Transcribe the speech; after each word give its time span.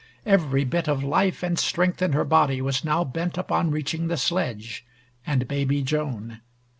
Every 0.25 0.63
bit 0.63 0.89
of 0.89 1.03
life 1.03 1.43
and 1.43 1.59
strength 1.59 2.01
in 2.01 2.13
her 2.13 2.23
body 2.25 2.59
was 2.59 2.83
now 2.83 3.03
bent 3.03 3.37
upon 3.37 3.69
reaching 3.69 4.07
the 4.07 4.17
sledge 4.17 4.83
and 5.27 5.47
baby 5.47 5.83
Joan. 5.83 6.41